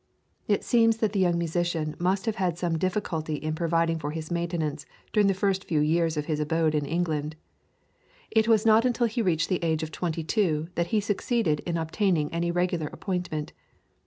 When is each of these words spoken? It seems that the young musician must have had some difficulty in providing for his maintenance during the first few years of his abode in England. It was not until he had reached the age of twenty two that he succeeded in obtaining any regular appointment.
It 0.47 0.63
seems 0.63 0.97
that 0.97 1.13
the 1.13 1.19
young 1.19 1.37
musician 1.37 1.95
must 1.99 2.25
have 2.25 2.37
had 2.37 2.57
some 2.57 2.75
difficulty 2.75 3.35
in 3.35 3.53
providing 3.53 3.99
for 3.99 4.09
his 4.09 4.31
maintenance 4.31 4.87
during 5.13 5.27
the 5.27 5.35
first 5.35 5.65
few 5.65 5.79
years 5.79 6.17
of 6.17 6.25
his 6.25 6.39
abode 6.39 6.73
in 6.73 6.87
England. 6.87 7.35
It 8.31 8.47
was 8.47 8.65
not 8.65 8.83
until 8.83 9.05
he 9.05 9.21
had 9.21 9.27
reached 9.27 9.49
the 9.49 9.63
age 9.63 9.83
of 9.83 9.91
twenty 9.91 10.23
two 10.23 10.69
that 10.73 10.87
he 10.87 11.01
succeeded 11.01 11.59
in 11.67 11.77
obtaining 11.77 12.33
any 12.33 12.49
regular 12.49 12.87
appointment. 12.87 13.53